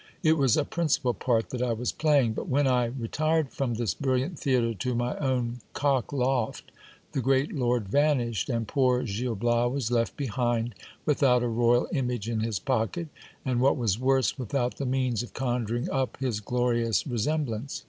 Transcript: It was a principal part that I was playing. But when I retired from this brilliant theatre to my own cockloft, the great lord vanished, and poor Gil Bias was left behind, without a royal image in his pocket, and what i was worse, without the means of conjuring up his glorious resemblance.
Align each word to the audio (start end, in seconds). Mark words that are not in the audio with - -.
It 0.23 0.35
was 0.35 0.57
a 0.57 0.65
principal 0.65 1.13
part 1.13 1.51
that 1.51 1.61
I 1.61 1.73
was 1.73 1.91
playing. 1.91 2.33
But 2.33 2.49
when 2.49 2.65
I 2.65 2.85
retired 2.85 3.51
from 3.51 3.75
this 3.75 3.93
brilliant 3.93 4.39
theatre 4.39 4.73
to 4.73 4.95
my 4.95 5.15
own 5.17 5.59
cockloft, 5.75 6.71
the 7.11 7.21
great 7.21 7.53
lord 7.53 7.87
vanished, 7.87 8.49
and 8.49 8.67
poor 8.67 9.03
Gil 9.03 9.35
Bias 9.35 9.71
was 9.71 9.91
left 9.91 10.17
behind, 10.17 10.73
without 11.05 11.43
a 11.43 11.47
royal 11.47 11.87
image 11.93 12.27
in 12.27 12.39
his 12.39 12.57
pocket, 12.57 13.09
and 13.45 13.61
what 13.61 13.73
i 13.75 13.79
was 13.79 13.99
worse, 13.99 14.39
without 14.39 14.77
the 14.77 14.87
means 14.87 15.21
of 15.21 15.35
conjuring 15.35 15.87
up 15.91 16.17
his 16.17 16.39
glorious 16.39 17.05
resemblance. 17.05 17.79